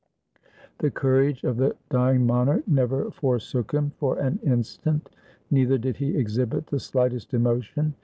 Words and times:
The 0.79 0.89
courage 0.89 1.43
of 1.43 1.57
the 1.57 1.75
dying 1.91 2.25
monarch 2.25 2.67
never 2.67 3.11
forsook 3.11 3.71
him 3.71 3.91
for 3.99 4.17
an 4.17 4.39
instant; 4.41 5.11
neither 5.51 5.77
did 5.77 5.97
he 5.97 6.17
exhibit 6.17 6.65
the 6.65 6.79
slightest 6.79 7.35
emo 7.35 7.59
tion. 7.59 7.93